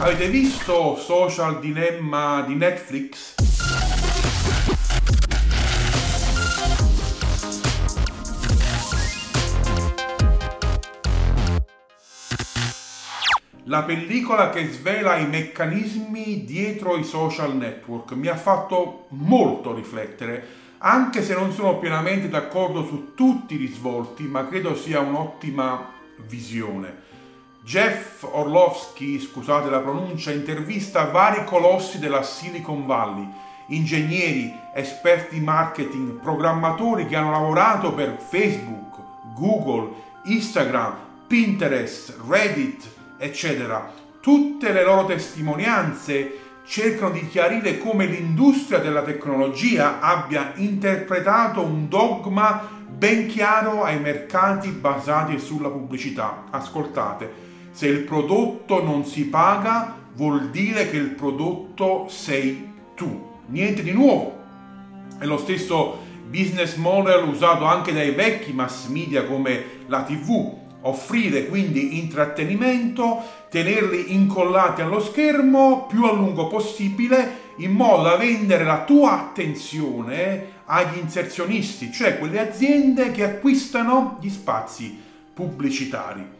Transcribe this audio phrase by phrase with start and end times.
[0.00, 3.34] Avete visto Social Dilemma di Netflix?
[13.64, 20.46] La pellicola che svela i meccanismi dietro i social network mi ha fatto molto riflettere,
[20.78, 25.90] anche se non sono pienamente d'accordo su tutti i risvolti, ma credo sia un'ottima
[26.28, 27.07] visione.
[27.68, 33.28] Jeff Orlovsky, scusate la pronuncia, intervista vari colossi della Silicon Valley,
[33.66, 38.96] ingegneri, esperti marketing, programmatori che hanno lavorato per Facebook,
[39.34, 39.90] Google,
[40.24, 40.94] Instagram,
[41.26, 43.92] Pinterest, Reddit, eccetera.
[44.18, 52.66] Tutte le loro testimonianze cercano di chiarire come l'industria della tecnologia abbia interpretato un dogma
[52.88, 56.44] ben chiaro ai mercati basati sulla pubblicità.
[56.48, 57.47] Ascoltate
[57.78, 63.36] se il prodotto non si paga vuol dire che il prodotto sei tu.
[63.46, 64.36] Niente di nuovo.
[65.16, 70.56] È lo stesso business model usato anche dai vecchi mass media come la TV.
[70.80, 78.64] Offrire quindi intrattenimento, tenerli incollati allo schermo più a lungo possibile in modo da vendere
[78.64, 85.00] la tua attenzione agli inserzionisti, cioè quelle aziende che acquistano gli spazi
[85.32, 86.37] pubblicitari.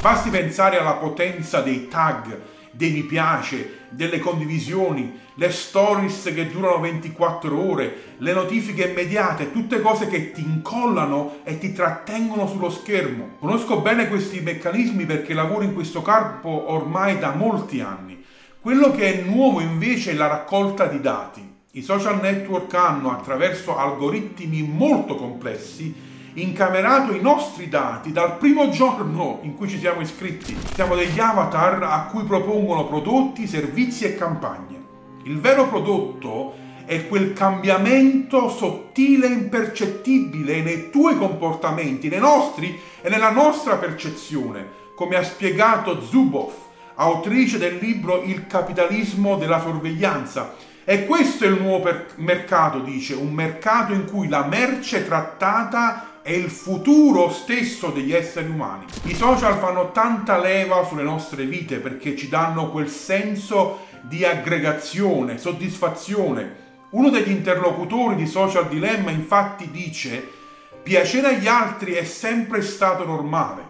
[0.00, 2.38] Basti pensare alla potenza dei tag,
[2.70, 9.80] dei mi piace, delle condivisioni, le stories che durano 24 ore, le notifiche immediate, tutte
[9.80, 13.36] cose che ti incollano e ti trattengono sullo schermo.
[13.38, 18.24] Conosco bene questi meccanismi perché lavoro in questo campo ormai da molti anni.
[18.60, 21.48] Quello che è nuovo invece è la raccolta di dati.
[21.72, 25.94] I social network hanno, attraverso algoritmi molto complessi,
[26.34, 30.56] incamerato i nostri dati dal primo giorno in cui ci siamo iscritti.
[30.74, 34.78] Siamo degli avatar a cui propongono prodotti, servizi e campagne.
[35.24, 36.54] Il vero prodotto
[36.86, 44.66] è quel cambiamento sottile e impercettibile nei tuoi comportamenti, nei nostri e nella nostra percezione,
[44.94, 46.54] come ha spiegato Zuboff,
[46.94, 50.54] autrice del libro Il capitalismo della sorveglianza.
[50.84, 56.09] E questo è il nuovo per- mercato, dice, un mercato in cui la merce trattata
[56.22, 58.84] è il futuro stesso degli esseri umani.
[59.04, 65.38] I social fanno tanta leva sulle nostre vite perché ci danno quel senso di aggregazione,
[65.38, 66.68] soddisfazione.
[66.90, 70.38] Uno degli interlocutori di Social Dilemma infatti dice
[70.82, 73.68] piacere agli altri è sempre stato normale,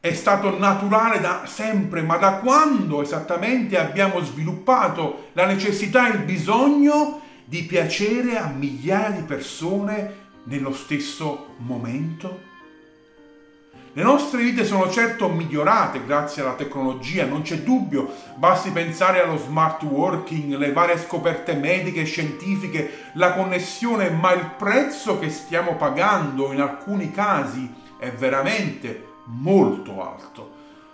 [0.00, 6.22] è stato naturale da sempre, ma da quando esattamente abbiamo sviluppato la necessità e il
[6.22, 12.50] bisogno di piacere a migliaia di persone nello stesso momento?
[13.94, 19.36] Le nostre vite sono certo migliorate grazie alla tecnologia, non c'è dubbio, basti pensare allo
[19.36, 25.76] smart working, le varie scoperte mediche e scientifiche, la connessione, ma il prezzo che stiamo
[25.76, 30.52] pagando in alcuni casi è veramente molto alto.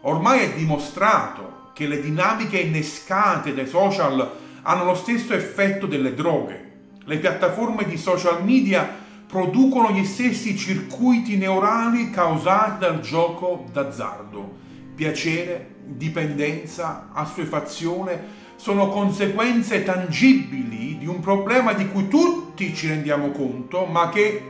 [0.00, 6.70] Ormai è dimostrato che le dinamiche innescate dai social hanno lo stesso effetto delle droghe.
[7.04, 14.58] Le piattaforme di social media producono gli stessi circuiti neurali causati dal gioco d'azzardo.
[14.94, 23.86] Piacere, dipendenza, assuefazione sono conseguenze tangibili di un problema di cui tutti ci rendiamo conto,
[23.86, 24.42] ma che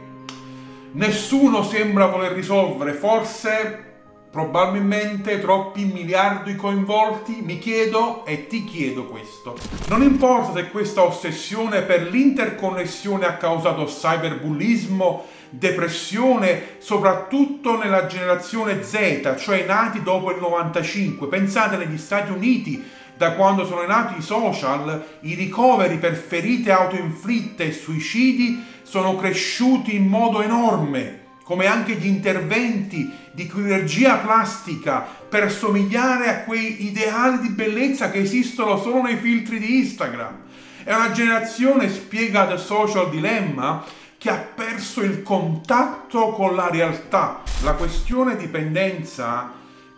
[0.92, 2.94] nessuno sembra voler risolvere.
[2.94, 3.89] Forse
[4.30, 7.40] Probabilmente troppi miliardi coinvolti?
[7.42, 9.58] Mi chiedo e ti chiedo questo.
[9.88, 19.34] Non importa se questa ossessione per l'interconnessione ha causato cyberbullismo, depressione, soprattutto nella generazione Z,
[19.36, 21.26] cioè nati dopo il 95.
[21.26, 22.80] Pensate negli Stati Uniti,
[23.16, 29.96] da quando sono nati i social, i ricoveri per ferite autoinflitte e suicidi sono cresciuti
[29.96, 37.40] in modo enorme come anche gli interventi di chirurgia plastica per somigliare a quei ideali
[37.40, 40.38] di bellezza che esistono solo nei filtri di Instagram.
[40.84, 43.84] È una generazione, spiega The Social Dilemma,
[44.16, 47.42] che ha perso il contatto con la realtà.
[47.62, 49.52] La questione dipendenza,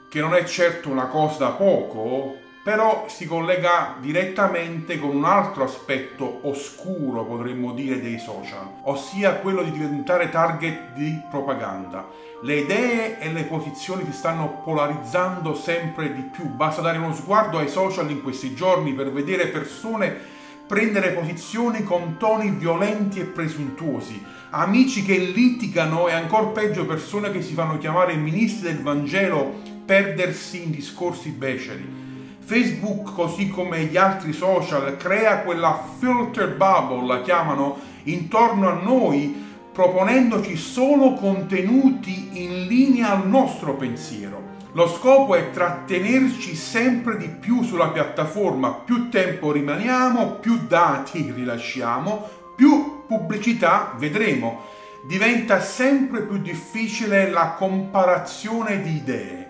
[0.09, 5.65] che non è certo una cosa da poco, però si collega direttamente con un altro
[5.65, 12.09] aspetto oscuro, potremmo dire, dei social, ossia quello di diventare target di propaganda.
[12.43, 17.59] Le idee e le posizioni si stanno polarizzando sempre di più, basta dare uno sguardo
[17.59, 24.25] ai social in questi giorni per vedere persone prendere posizioni con toni violenti e presuntuosi,
[24.51, 30.63] amici che litigano e ancora peggio persone che si fanno chiamare ministri del Vangelo perdersi
[30.63, 32.02] in discorsi beceri
[32.45, 39.51] Facebook, così come gli altri social, crea quella filter bubble, la chiamano, intorno a noi,
[39.73, 44.51] proponendoci solo contenuti in linea al nostro pensiero.
[44.75, 52.29] Lo scopo è trattenerci sempre di più sulla piattaforma, più tempo rimaniamo, più dati rilasciamo,
[52.57, 54.63] più pubblicità vedremo.
[55.07, 59.42] Diventa sempre più difficile la comparazione di idee.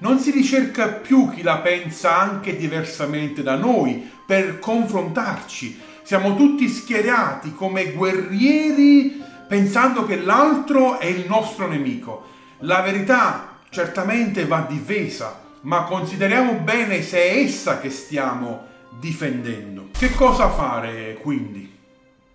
[0.00, 5.78] Non si ricerca più chi la pensa anche diversamente da noi per confrontarci.
[6.02, 12.28] Siamo tutti schierati come guerrieri pensando che l'altro è il nostro nemico.
[12.60, 18.68] La verità certamente va difesa, ma consideriamo bene se è essa che stiamo
[18.98, 19.90] difendendo.
[19.92, 21.76] Che cosa fare quindi?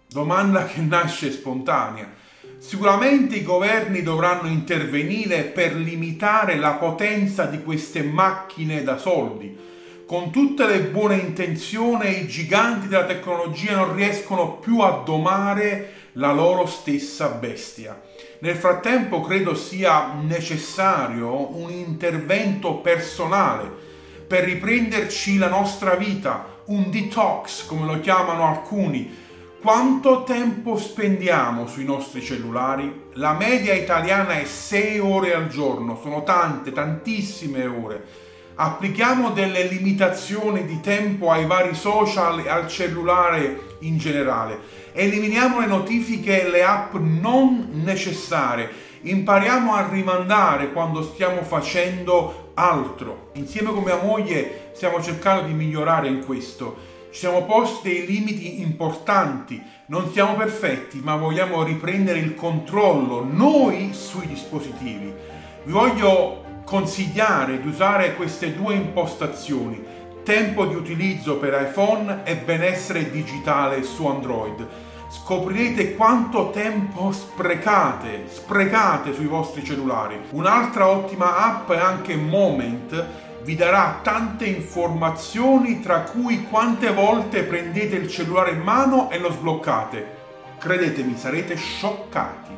[0.08, 2.14] Domanda che nasce spontanea.
[2.57, 9.56] Sicuramente i governi dovranno intervenire per limitare la potenza di queste macchine da soldi.
[10.06, 16.31] Con tutte le buone intenzioni i giganti della tecnologia non riescono più a domare la
[16.31, 18.02] loro stessa bestia.
[18.40, 23.68] Nel frattempo credo sia necessario un intervento personale
[24.28, 29.24] per riprenderci la nostra vita, un detox come lo chiamano alcuni.
[29.66, 33.08] Quanto tempo spendiamo sui nostri cellulari?
[33.14, 38.06] La media italiana è 6 ore al giorno, sono tante, tantissime ore.
[38.54, 45.66] Applichiamo delle limitazioni di tempo ai vari social e al cellulare in generale eliminiamo le
[45.66, 48.70] notifiche e le app non necessarie,
[49.02, 53.32] impariamo a rimandare quando stiamo facendo altro.
[53.34, 56.94] Insieme con mia moglie stiamo cercando di migliorare in questo.
[57.16, 63.94] Ci siamo posti dei limiti importanti, non siamo perfetti, ma vogliamo riprendere il controllo noi
[63.94, 65.14] sui dispositivi.
[65.64, 69.82] Vi voglio consigliare di usare queste due impostazioni,
[70.26, 74.68] tempo di utilizzo per iPhone e benessere digitale su Android
[75.08, 80.20] scoprirete quanto tempo sprecate, sprecate sui vostri cellulari.
[80.32, 83.06] Un'altra ottima app è anche Moment,
[83.46, 89.32] vi darà tante informazioni tra cui quante volte prendete il cellulare in mano e lo
[89.32, 90.14] sbloccate.
[90.58, 92.52] Credetemi, sarete scioccati.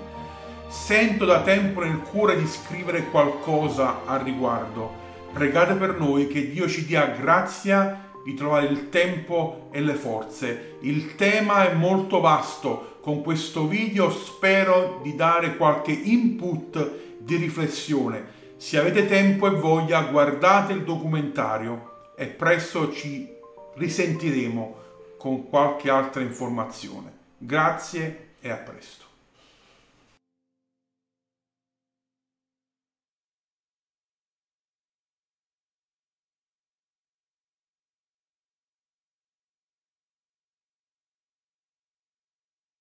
[0.70, 5.06] Sento da tempo nel cuore di scrivere qualcosa al riguardo.
[5.34, 10.78] Pregate per noi che Dio ci dia grazia di trovare il tempo e le forze.
[10.84, 18.37] Il tema è molto vasto, con questo video spero di dare qualche input di riflessione.
[18.58, 23.32] Se avete tempo e voglia guardate il documentario e presto ci
[23.76, 24.76] risentiremo
[25.18, 27.12] con qualche altra informazione.
[27.38, 29.06] Grazie e a presto.